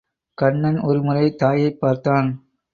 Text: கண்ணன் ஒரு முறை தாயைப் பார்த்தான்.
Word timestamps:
கண்ணன் 0.37 0.79
ஒரு 0.79 1.03
முறை 1.03 1.35
தாயைப் 1.35 1.79
பார்த்தான். 1.79 2.29